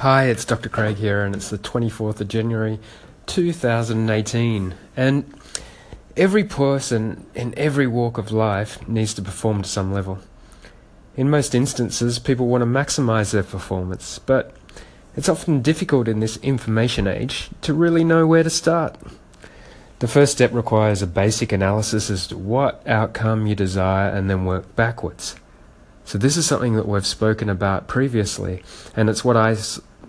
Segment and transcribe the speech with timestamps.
[0.00, 0.70] Hi, it's Dr.
[0.70, 2.78] Craig here, and it's the 24th of January
[3.26, 4.74] 2018.
[4.96, 5.34] And
[6.16, 10.20] every person in every walk of life needs to perform to some level.
[11.18, 14.56] In most instances, people want to maximize their performance, but
[15.18, 18.96] it's often difficult in this information age to really know where to start.
[19.98, 24.46] The first step requires a basic analysis as to what outcome you desire and then
[24.46, 25.36] work backwards.
[26.06, 28.64] So, this is something that we've spoken about previously,
[28.96, 29.54] and it's what I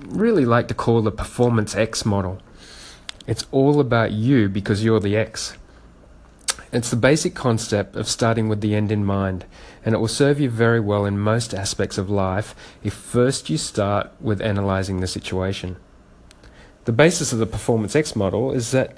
[0.08, 2.40] really like to call the performance X model.
[3.28, 5.56] It's all about you because you're the X.
[6.74, 9.46] It's the basic concept of starting with the end in mind,
[9.84, 13.58] and it will serve you very well in most aspects of life if first you
[13.58, 15.76] start with analyzing the situation.
[16.86, 18.96] The basis of the Performance X model is that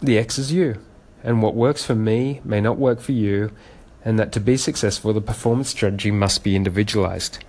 [0.00, 0.80] the X is you,
[1.24, 3.50] and what works for me may not work for you,
[4.04, 7.44] and that to be successful, the performance strategy must be individualized.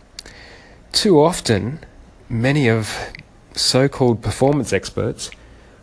[0.92, 1.80] Too often,
[2.30, 2.96] many of
[3.54, 5.32] so called performance experts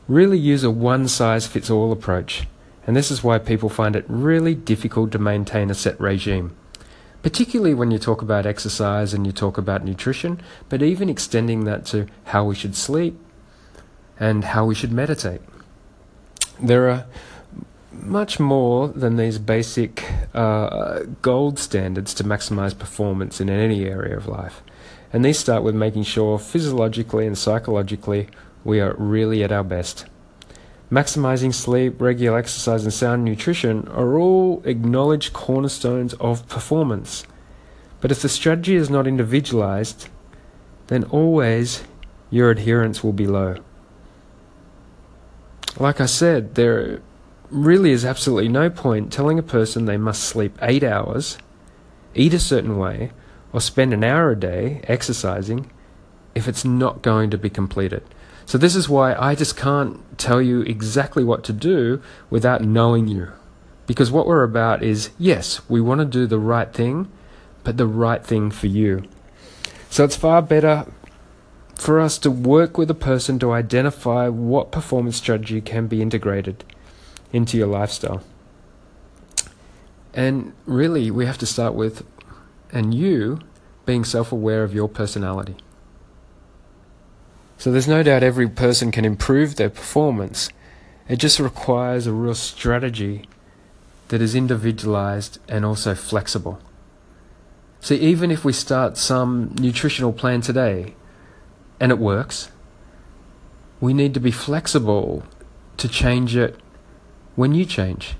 [0.08, 2.46] really use a one size fits all approach
[2.86, 6.56] and this is why people find it really difficult to maintain a set regime.
[7.22, 11.84] Particularly when you talk about exercise and you talk about nutrition, but even extending that
[11.86, 13.18] to how we should sleep
[14.20, 15.40] and how we should meditate.
[16.62, 17.06] There are
[18.02, 24.26] much more than these basic uh, gold standards to maximize performance in any area of
[24.26, 24.62] life.
[25.12, 28.28] And these start with making sure physiologically and psychologically
[28.64, 30.06] we are really at our best.
[30.90, 37.26] Maximizing sleep, regular exercise, and sound nutrition are all acknowledged cornerstones of performance.
[38.00, 40.08] But if the strategy is not individualized,
[40.86, 41.82] then always
[42.30, 43.56] your adherence will be low.
[45.78, 47.00] Like I said, there
[47.50, 51.38] really is absolutely no point telling a person they must sleep eight hours,
[52.14, 53.10] eat a certain way,
[53.52, 55.70] or spend an hour a day exercising
[56.34, 58.02] if it's not going to be completed.
[58.44, 63.08] So, this is why I just can't tell you exactly what to do without knowing
[63.08, 63.32] you.
[63.86, 67.10] Because what we're about is yes, we want to do the right thing,
[67.64, 69.02] but the right thing for you.
[69.90, 70.86] So, it's far better
[71.74, 76.64] for us to work with a person to identify what performance strategy can be integrated
[77.36, 78.22] into your lifestyle.
[80.14, 82.04] And really, we have to start with,
[82.72, 83.40] and you
[83.84, 85.56] being self aware of your personality.
[87.58, 90.48] So there's no doubt every person can improve their performance.
[91.08, 93.28] It just requires a real strategy
[94.08, 96.58] that is individualized and also flexible.
[97.80, 100.94] See, even if we start some nutritional plan today
[101.78, 102.50] and it works,
[103.80, 105.22] we need to be flexible
[105.76, 106.58] to change it
[107.36, 108.16] when you change.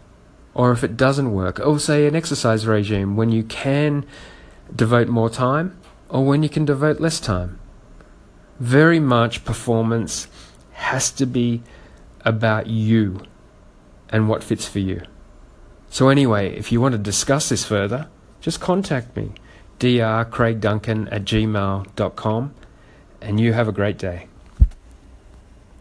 [0.54, 4.06] Or if it doesn't work, or say an exercise regime when you can
[4.74, 5.78] devote more time
[6.08, 7.58] or when you can devote less time
[8.58, 10.28] very much performance
[10.72, 11.62] has to be
[12.22, 13.20] about you
[14.08, 15.02] and what fits for you.
[15.88, 18.08] So, anyway, if you want to discuss this further,
[18.40, 19.32] just contact me,
[19.78, 22.54] drcraigduncan at gmail.com,
[23.20, 24.28] and you have a great day.